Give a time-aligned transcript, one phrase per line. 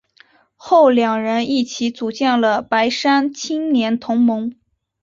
[0.55, 4.51] 后两人一起组建了白山青年同盟。